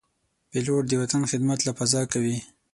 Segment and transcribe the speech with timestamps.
[0.49, 2.37] پیلوټ د وطن خدمت له فضا کوي.